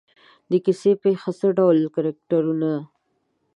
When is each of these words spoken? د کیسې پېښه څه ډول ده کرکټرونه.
د 0.49 0.51
کیسې 0.65 0.91
پېښه 1.03 1.31
څه 1.39 1.47
ډول 1.57 1.75
ده 1.83 1.89
کرکټرونه. 1.95 2.71